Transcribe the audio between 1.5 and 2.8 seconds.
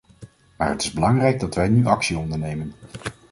wij nu actie ondernemen.